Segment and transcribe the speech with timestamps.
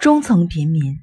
[0.00, 0.98] 中层平民，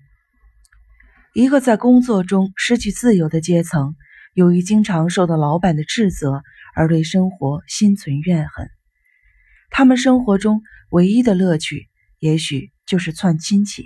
[1.36, 3.96] 一个在工作中失去自由的阶层，
[4.34, 6.42] 由于经常受到老板的斥责
[6.76, 8.68] 而对生活心存怨恨。
[9.70, 13.86] 他们生活中唯一的乐趣，也许就是串亲戚。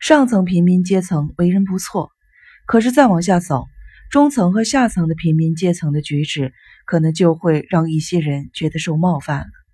[0.00, 2.10] 上层平民阶层为人不错，
[2.66, 3.64] 可是再往下走，
[4.10, 6.52] 中层和下层的平民阶层的举止，
[6.84, 9.65] 可能就会让一些人觉得受冒犯了。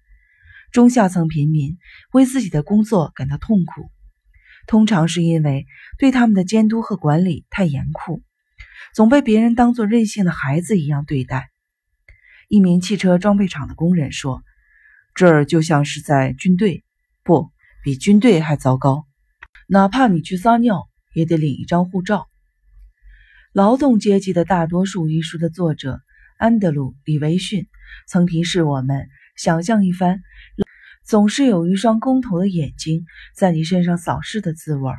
[0.73, 1.77] 中下层平民
[2.15, 3.91] 为自己的工作感到痛苦，
[4.67, 5.67] 通常是因为
[5.99, 8.23] 对他们的监督和管理太严酷，
[8.95, 11.51] 总被别人当作任性的孩子一样对待。
[12.49, 14.43] 一名汽车装配厂的工人说
[15.15, 16.85] ：“这儿就像是在军队，
[17.23, 17.51] 不
[17.85, 19.05] 比军队还糟糕。
[19.69, 22.21] 哪怕你去撒尿，也得领一张护照。”
[23.53, 26.01] 《劳动阶级的大多数》一书的作者
[26.39, 27.67] 安德鲁·李维逊
[28.09, 29.07] 曾提示我们。
[29.35, 30.21] 想象一番，
[31.13, 33.05] 总是有一双工头的眼睛
[33.37, 34.91] 在你身上扫视的滋味。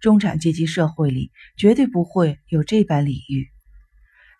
[0.00, 3.46] 中产阶级社会里绝对不会有这般礼遇。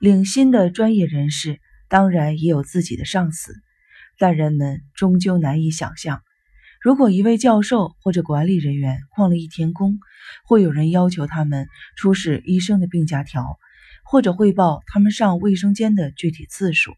[0.01, 3.55] 领薪的专业人士当然也有自己的上司，
[4.19, 6.21] 但人们终究难以想象，
[6.83, 10.01] 如果一位教授或者管理人员旷了一天工，
[10.45, 13.57] 会有人要求他们出示医生的病假条，
[14.05, 16.97] 或者汇报他们上卫生间的具体次数。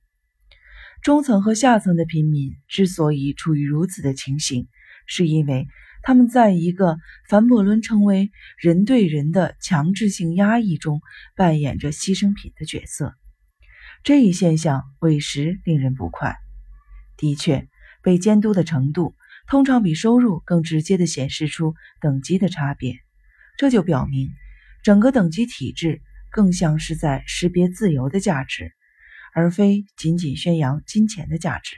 [1.06, 4.66] 中层和下层的平民之所以处于如此的情形，
[5.06, 5.68] 是因为
[6.02, 11.00] 他们在一个凡伯伦称为“人对人的强制性压抑”中
[11.36, 13.14] 扮演着牺牲品的角色。
[14.02, 16.34] 这一现象委实令人不快。
[17.16, 17.68] 的确，
[18.02, 19.14] 被监督的程度
[19.46, 22.96] 通常比收入更直接地显示出等级的差别。
[23.56, 24.30] 这就表明，
[24.82, 28.72] 整个等级体制更像是在识别自由的价值。
[29.36, 31.76] 而非仅仅宣扬金钱的价值。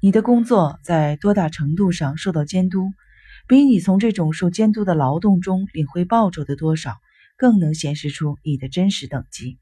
[0.00, 2.92] 你的工作在多大程度上受到监督，
[3.48, 6.94] 比你从这种受监督的劳动中领回报酬的多少，
[7.36, 9.58] 更能显示出你的真实等级。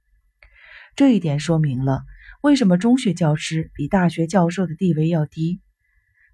[0.94, 2.02] 这一点说明了
[2.42, 5.62] 为什么中学教师比大学教授的地位要低。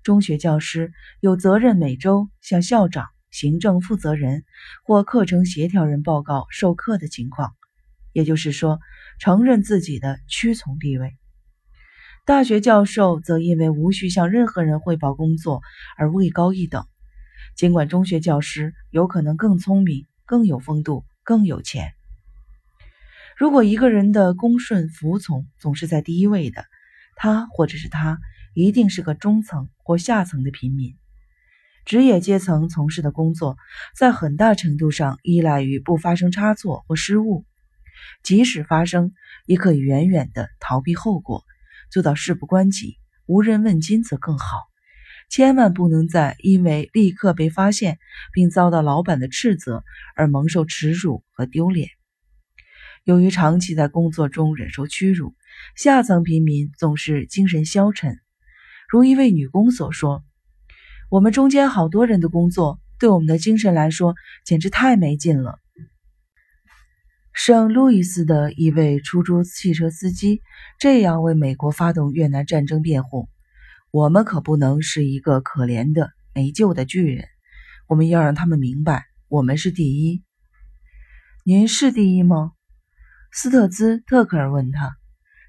[0.03, 0.91] 中学教师
[1.21, 4.43] 有责任每周向校长、行政负责人
[4.83, 7.54] 或课程协调人报告授课的情况。
[8.19, 8.81] 也就是说，
[9.21, 11.17] 承认自己的屈从地位。
[12.27, 15.62] 大学教授则因为无需向任何人汇报工作
[15.97, 16.84] 而位高一等，
[17.55, 21.93] 尽管中学教师有可能更聪明、更有风度、更有钱。
[23.37, 26.65] 如果一个人的恭顺服从总是在第一位的，
[27.15, 28.19] 他或者是他
[28.53, 30.97] 一定是个中层或下层的平民。
[31.84, 33.57] 职业阶层从事的工作
[33.97, 37.45] 在很大程度上依赖于不发生差错或失误。
[38.22, 39.12] 即使发生，
[39.47, 41.44] 也可以远远的逃避后果，
[41.91, 44.66] 做到事不关己、无人问津则更好。
[45.31, 47.98] 千万不能再因为立刻被发现
[48.32, 49.84] 并遭到老板的斥责
[50.16, 51.91] 而蒙受耻辱和丢脸。
[53.04, 55.34] 由于长期在工作中忍受屈辱，
[55.76, 58.19] 下层平民总是精神消沉。
[58.88, 60.25] 如一位女工所说
[61.10, 65.59] ：“我们中间好多人的工作，对我们的精神来说简直太没劲了。”
[67.41, 70.43] 圣路易斯的一位出租汽车司机
[70.81, 73.28] 这样为美国发动越南战争辩护
[73.93, 77.28] ：“我们可不能是一个可怜的没救的巨人，
[77.87, 80.25] 我们要让他们明白，我们是第一。”
[81.47, 82.54] 您是第一吗？
[83.31, 84.97] 斯特兹特克尔问他。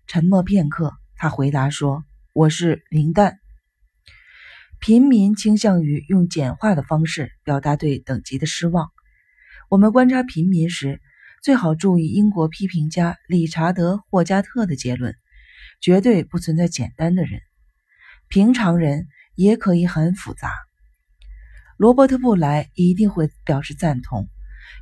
[0.05, 3.39] 沉默片刻，他回答说：“我是林蛋。”
[4.79, 8.91] 平民倾向于用简化的方式表达对等级的失望。
[9.69, 11.01] 我们观察平民时。
[11.41, 15.16] 最好注意英国批评家理查德·霍加特的结论：
[15.79, 17.39] 绝对不存在简单的人，
[18.27, 20.51] 平常人也可以很复杂。
[21.78, 24.28] 罗伯特·布莱一定会表示赞同，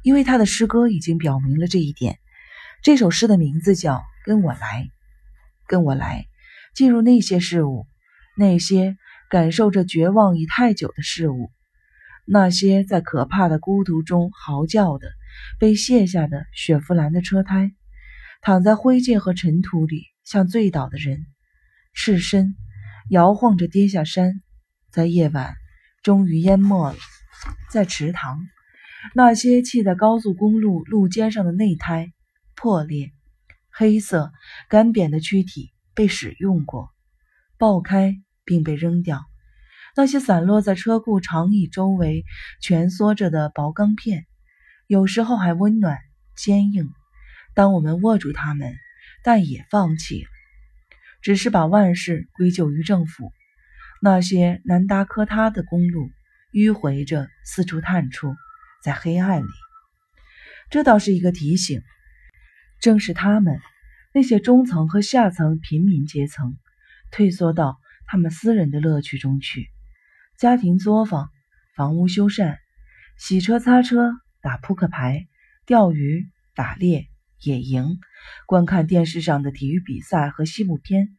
[0.02, 2.18] 因为他的诗歌已经表明了这一点。
[2.82, 4.84] 这首诗的名字叫《跟我来》，
[5.68, 6.26] 跟我来，
[6.74, 7.86] 进入那些事物，
[8.36, 8.98] 那些
[9.30, 11.52] 感受着绝望已太久的事物，
[12.26, 15.08] 那些在可怕的孤独中嚎叫的。
[15.60, 17.72] 被卸下的雪佛兰的车胎，
[18.42, 21.26] 躺在灰烬和尘土里，像醉倒的人，
[21.94, 22.56] 赤身
[23.10, 24.42] 摇晃着跌下山，
[24.92, 25.56] 在夜晚
[26.04, 26.98] 终于淹没了。
[27.72, 28.40] 在池塘，
[29.14, 32.12] 那些砌在高速公路路肩上的内胎
[32.56, 33.12] 破裂，
[33.72, 34.32] 黑色
[34.70, 36.90] 干瘪的躯体被使用过，
[37.58, 39.24] 爆开并被扔掉。
[39.96, 42.24] 那些散落在车库长椅周围
[42.62, 44.27] 蜷缩着的薄钢片。
[44.88, 46.00] 有时候还温暖
[46.38, 46.90] 坚硬，
[47.54, 48.74] 当我们握住它们，
[49.22, 50.26] 但也放弃，
[51.22, 53.34] 只是把万事归咎于政府。
[54.02, 56.10] 那些南达科他的公路
[56.54, 58.34] 迂回着四处探出，
[58.82, 59.50] 在黑暗里。
[60.70, 61.82] 这倒是一个提醒。
[62.80, 63.60] 正是他们，
[64.14, 66.56] 那些中层和下层平民阶层，
[67.12, 69.68] 退缩到他们私人的乐趣中去：
[70.38, 71.30] 家庭作坊、
[71.76, 72.56] 房屋修缮、
[73.18, 74.14] 洗车、擦车、
[74.48, 75.28] 打扑克牌、
[75.66, 77.10] 钓鱼、打猎、
[77.42, 78.00] 野营、
[78.46, 81.10] 观看电视上的体育比赛和西部片，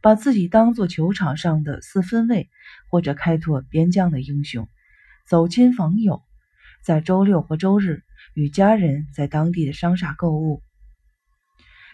[0.00, 2.48] 把自己当作球场上的四分卫
[2.88, 4.68] 或者开拓边疆的英雄，
[5.26, 6.22] 走亲访友，
[6.80, 8.04] 在周六或周日
[8.34, 10.62] 与家人在当地的商厦购物。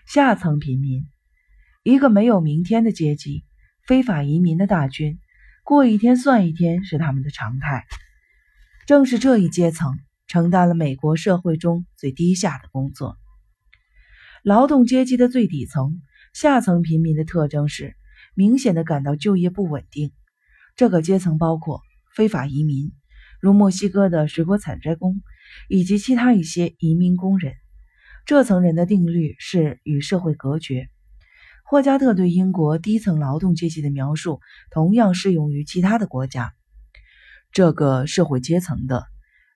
[0.05, 1.07] 下层平民，
[1.85, 3.47] 一个没有明天的阶级，
[3.87, 5.19] 非法移民的大军，
[5.65, 7.87] 过一天算一天是他们的常态。
[8.85, 9.99] 正是这一阶层
[10.33, 13.19] 承担了美国社会中最低下的工作。
[14.43, 16.01] 劳动阶级的最底层，
[16.33, 17.95] 下层平民的特征是
[18.35, 20.11] 明显的感到就业不稳定。
[20.75, 21.83] 这个阶层包括
[22.17, 22.93] 非法移民，
[23.43, 25.21] 如墨西哥的水果采摘工，
[25.69, 27.53] 以及其他一些移民工人。
[28.25, 30.89] 这层人的定律是与社会隔绝。
[31.63, 34.41] 霍加特对英国低层劳动阶级的描述
[34.71, 36.55] 同样适用于其他的国家。
[37.53, 39.12] 这个社会阶层的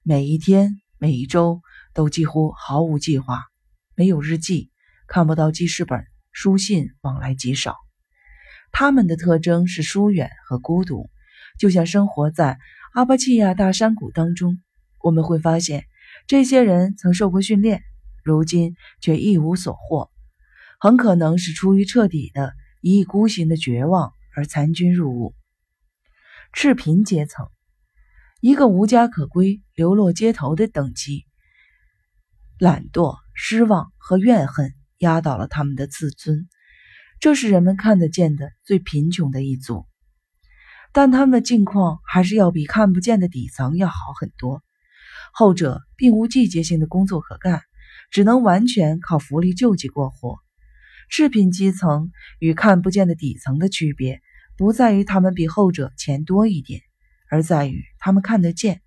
[0.08, 1.62] 每一天、每一周
[1.93, 3.43] 都几乎毫无计划，
[3.97, 4.70] 没有日记，
[5.08, 7.75] 看不到记事本，书信往来极少。
[8.70, 11.11] 他们的特征是疏远和孤独，
[11.58, 12.56] 就像生活在
[12.93, 14.62] 阿巴契亚大山谷当中。
[15.00, 15.87] 我们会发现，
[16.29, 17.82] 这些人曾受过训练。
[18.23, 20.12] 如今却一无所获，
[20.79, 25.35] 很可能是出于彻底的一意孤行的绝望而参军入伍。
[26.52, 27.49] 赤贫阶层，
[28.47, 31.25] 一个无家可归、流落街头的等级，
[32.61, 36.49] 懒惰、失望和怨恨压倒了他们的自尊。
[37.19, 39.85] 这是人们看得见的最贫穷的一组，
[40.93, 44.63] 但他们的境况还是要比看不见的底层要好很多。
[45.33, 47.63] 后者并无季节性的工作可干。
[48.13, 50.39] 只能完全靠福利救济过活。
[51.11, 54.21] 赤贫基层与看不见的底层的区别，
[54.57, 56.83] 不在于他们比后者钱多一点，
[57.31, 58.81] 而在于他们看得见。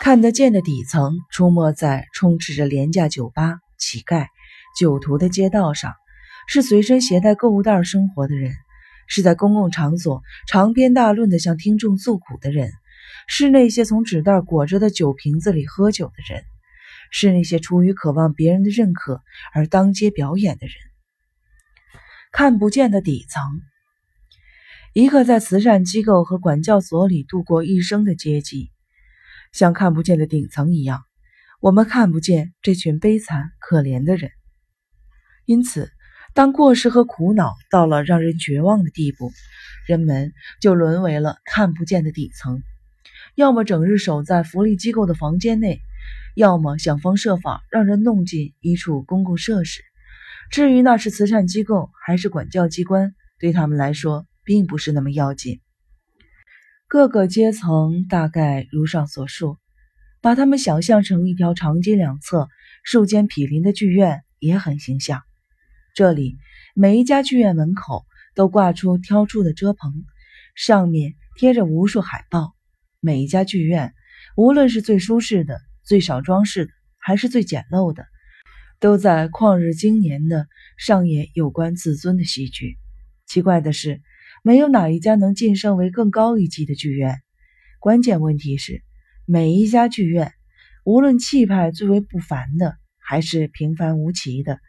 [0.00, 4.26] 看得见的底层出没在充斥着廉价酒吧、乞丐、
[4.78, 5.94] 酒徒的街道上，
[6.48, 8.54] 是随身携带购物袋生活的人，
[9.06, 12.70] 是在公共场所长篇大论地向听众诉苦的人，
[13.26, 16.44] 是那些从纸袋裹着的酒瓶子里喝酒的人。
[17.12, 19.22] 是那些出于渴望别人的认可
[19.54, 20.74] 而当街表演的人，
[22.32, 23.44] 看不见的底层，
[24.98, 28.70] 一个在慈善机构和管教所里度过一生的阶级，
[29.52, 31.02] 像看不见的顶层一样，
[31.60, 34.30] 我们看不见这群悲惨可怜的人。
[35.44, 35.90] 因此，
[36.32, 39.30] 当过失和苦恼到了让人绝望的地步，
[39.86, 40.32] 人们
[40.62, 42.62] 就沦为了看不见的底层，
[43.34, 45.78] 要么整日守在福利机构的房间内。
[46.34, 49.82] 要么想方设法让人弄进一处公共设施，
[50.50, 55.60] 至于那是慈善机构还是管教机关，对他们来说并不是那么要紧。
[56.88, 59.58] 各个阶层大概如上所述，
[60.22, 62.48] 把他们想象成一条长街两侧、
[62.82, 65.20] 数间毗邻的剧院也很形象。
[65.94, 66.38] 这里
[66.74, 69.92] 每一家剧院门口都挂出挑出的遮棚，
[70.54, 72.54] 上面贴着无数海报。
[73.00, 73.92] 每一家剧院，
[74.36, 75.60] 无论是最舒适的。
[75.86, 78.08] 最少装饰的，还是最简陋的，
[78.80, 82.76] 都在旷日经年的上演有关自尊的戏剧。
[83.24, 84.02] 奇怪的是，
[84.46, 87.20] 没有哪一家能晋升为更高一级的剧院。
[87.80, 88.84] 关键问题是，
[89.24, 90.34] 每一家剧院，
[90.84, 94.60] 无论气派最为不凡的，还是平凡无奇的，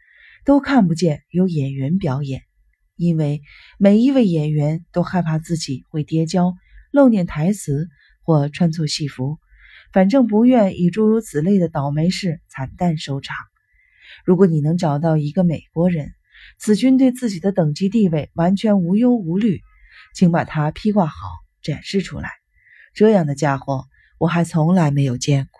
[0.44, 2.42] 都看不见有演员表演，
[2.96, 3.40] 因为
[3.78, 6.54] 每一位演员都害怕自己会跌跤、
[6.90, 7.86] 漏念台词
[8.24, 9.38] 或穿错戏服。
[9.92, 13.36] 反正不愿以诸如此类的倒霉事惨淡收场。
[14.24, 16.14] 如果你能找到一个美国人，
[16.56, 19.60] 子君对自己的等级地位完全无忧无虑，
[20.14, 21.14] 请把他披挂好，
[21.62, 22.30] 展示出来。
[22.94, 23.84] 这样的家伙，
[24.18, 25.57] 我还从来没有见过。